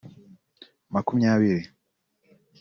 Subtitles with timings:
[0.93, 1.61] makumyabili